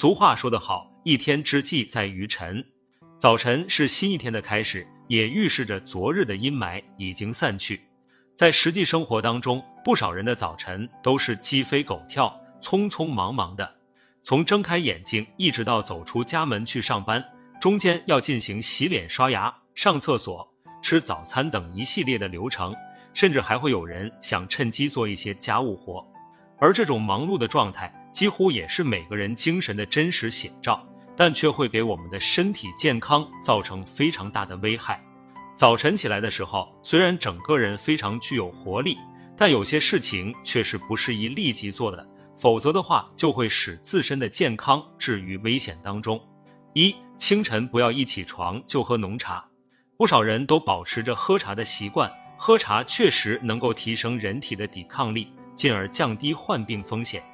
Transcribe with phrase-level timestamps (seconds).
[0.00, 2.66] 俗话说得好，一天之计在于晨。
[3.16, 7.80] 早晨是新一天的开始，也预示着昨日的阴霾已经散去。
[8.32, 13.74] 在实际生活当中，不少人的早晨都是鸡飞狗跳、匆匆忙忙的。
[14.22, 22.76] 从睁开眼睛一直到走出家门去上班，中间要进行洗脸、刷牙、上厕所、吃早餐等一系列的流程，
[23.14, 26.06] 甚至还会有人想趁机做一些家务活。
[26.58, 35.04] 而这种忙碌的状态，几乎也是每个人精神的真实写照，但却会给我们的身体健康造成非常大的危害。
[35.54, 38.96] 早晨起来的时候，虽然整个人非常具有活力，
[39.36, 46.20] 但有些事情却是不适宜立即做的，否则的话就会使自身的健康置于危险当中。
[46.74, 49.46] 一清晨不要一起床就喝浓茶，
[49.96, 55.32] 不少人都保持着喝茶的习惯，喝茶确实能够提升人体的抵抗力。
[55.58, 57.24] 进而降低患病风险，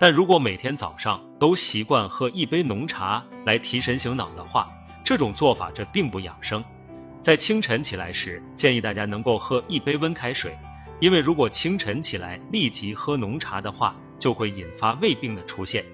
[0.00, 4.68] 但如果每天早上都习惯喝一杯浓茶来提神醒脑的话，
[5.04, 6.64] 这种做法这并不养生。
[7.20, 10.58] 在清晨起来时，建议大家能够喝一杯温开水，
[10.98, 15.84] 因为如果清晨起来立即喝浓茶的话，就会引发胃病的出现。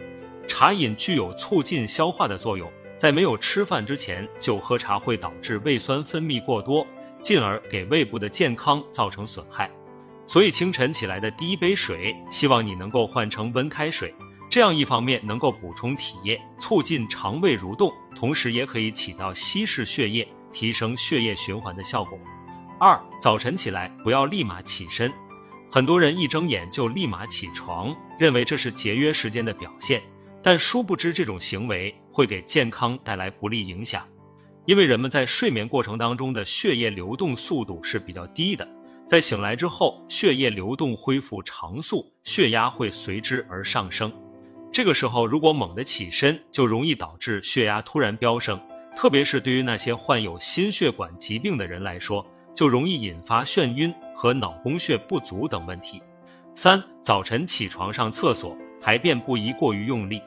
[0.48, 6.87] 茶饮具有促进消化的作用，在没有吃饭之前就喝茶会导致胃酸分泌过多，
[7.21, 9.71] 进而给胃部的健康造成损害。
[10.35, 14.13] 所以清晨起来的第一杯水，希望你能够换成温开水，
[14.51, 22.19] 这样一方面能够补充体液，促进肠胃蠕动，同时也可以起到稀释血液、提升血液循环的效果。
[22.81, 25.13] 二，早晨起来不要立马起身，
[25.71, 30.03] 很多人一睁眼就立马起床，认为这是节约时间的表现，
[30.43, 34.09] 但殊不知这种行为会给健康带来不利影响，
[34.67, 38.69] 因为人们在睡眠过程当中的血液流动速度是比较低的。
[39.07, 44.13] 在醒来之后，血液流动恢复常速，血压会随之而上升。
[44.73, 48.61] 这个时候，如果猛地起身，就容易导致血压突然飙升。
[48.97, 56.03] 特别是对于那些患有心血管疾病的人来说，就容易引发眩晕和脑供血不足等问题。
[56.55, 60.23] 三、早晨起床上厕所排便不宜过于用力。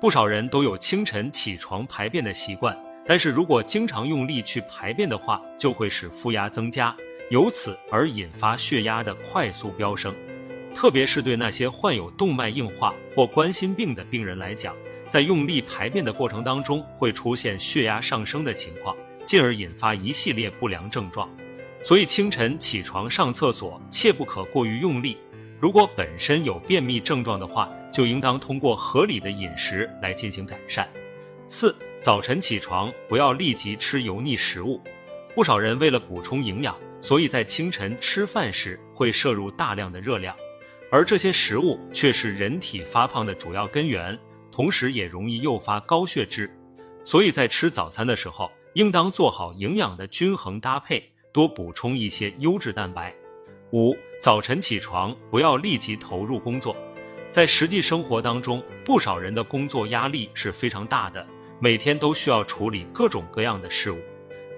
[0.00, 6.96] 不少人都有清晨起床排便的习惯，但是如果经常用力去排便的话，就会使负压增加。
[7.30, 10.14] 由此而引发血压的快速飙升，
[10.74, 14.74] 特别是对那些患有动脉硬化或冠心病的病人来讲，
[15.08, 18.96] 在用力排便的过程当中会出现血压上升的情况，
[19.26, 21.30] 进而引发一系列不良症状。
[21.84, 25.16] 所以清晨起床上厕所切不可过于用力。
[25.60, 30.88] 如果本身有便秘症状的话，就应当通过合理的饮食来进行改善。
[31.52, 34.80] 四早晨起床不要立即吃油腻食物，
[35.34, 36.76] 不少人为了补充营养。
[37.02, 40.36] 所以在清晨吃饭时会摄入大量的热量，
[40.92, 44.20] 而这些食物却是人体发胖的主要根源，
[44.52, 46.56] 同时也容易诱发高血脂。
[47.04, 53.12] 所以在吃早餐的时候，应当做好营养的均衡搭配，多补充一些优质蛋白。
[53.72, 56.76] 五、早晨起床不要立即投入工作，
[57.30, 61.26] 在实际生活当中，不少人的工作压力是非常大的，
[61.60, 63.98] 每天都需要处理各种各样的事物，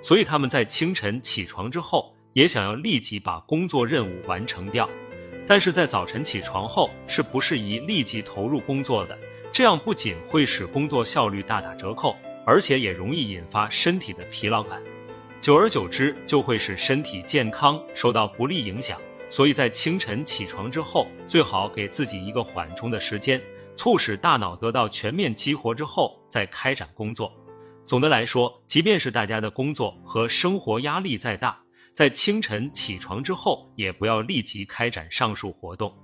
[0.02, 2.14] 所以他们在清晨起床之后。
[2.34, 4.88] 也想要立即把工作任务完成掉，
[5.46, 9.18] 但是在早晨起床后是不适宜立即投入工作的，
[9.52, 14.82] 这样不仅会使工作效率大打折扣，而且也容易引发身体的疲劳感，
[15.42, 18.98] 久而久之就会使身体健康受到不利影响。
[19.28, 23.42] 所以在清晨起床之后，最好给自己一个缓冲的时间，
[23.77, 27.33] 促使大脑得到全面激活之后再开展工作。
[27.84, 31.62] 总的来说，即便是大家的工作和生活压力再大，
[31.93, 35.99] 在清晨起床之后，也不要立即开展上述活动，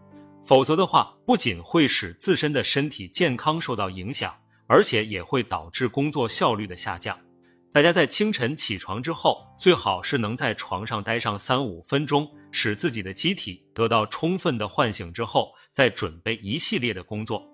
[0.44, 7.18] 否则的话，不仅会使自身的身体健康受到影响，而且也会导致工作效率的下降。
[7.70, 17.46] 大家在清晨起床之后，最好是能在床上待上三五分钟，使自己的机体得到充分的唤醒之后，再准备一系列的工作。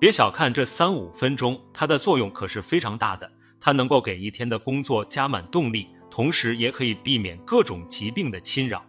[0.00, 5.88] 别小看这三五分钟，它的作用可是非常大的，它能够给一天的工作加满动力。
[6.10, 8.86] 同时，也可以避免各种疾病的侵扰。